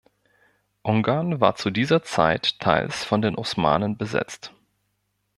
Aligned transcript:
Ungarn 0.81 1.41
war 1.41 1.53
zu 1.53 1.69
dieser 1.69 2.01
Zeit 2.01 2.59
teils 2.59 3.03
von 3.03 3.21
den 3.21 3.35
Osmanen 3.35 3.97
besetzt. 3.97 4.51